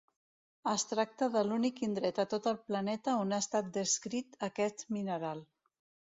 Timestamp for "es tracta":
0.69-1.25